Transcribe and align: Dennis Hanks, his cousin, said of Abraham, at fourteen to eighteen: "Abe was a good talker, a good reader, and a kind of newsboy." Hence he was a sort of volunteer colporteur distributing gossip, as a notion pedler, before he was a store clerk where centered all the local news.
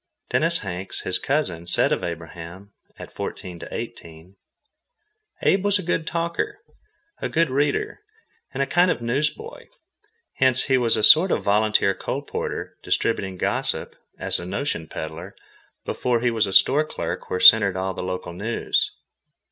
Dennis 0.31 0.61
Hanks, 0.61 1.01
his 1.01 1.19
cousin, 1.19 1.67
said 1.67 1.91
of 1.91 2.03
Abraham, 2.03 2.71
at 2.97 3.13
fourteen 3.13 3.59
to 3.59 3.71
eighteen: 3.71 4.35
"Abe 5.43 5.63
was 5.63 5.77
a 5.77 5.83
good 5.83 6.07
talker, 6.07 6.57
a 7.21 7.29
good 7.29 7.51
reader, 7.51 7.99
and 8.51 8.63
a 8.63 8.65
kind 8.65 8.89
of 8.89 9.03
newsboy." 9.03 9.67
Hence 10.37 10.63
he 10.63 10.77
was 10.79 10.97
a 10.97 11.03
sort 11.03 11.31
of 11.31 11.43
volunteer 11.43 11.93
colporteur 11.93 12.77
distributing 12.81 13.37
gossip, 13.37 13.95
as 14.17 14.39
a 14.39 14.45
notion 14.47 14.87
pedler, 14.87 15.35
before 15.85 16.19
he 16.21 16.31
was 16.31 16.47
a 16.47 16.53
store 16.53 16.83
clerk 16.83 17.29
where 17.29 17.39
centered 17.39 17.77
all 17.77 17.93
the 17.93 18.01
local 18.01 18.33
news. 18.33 18.89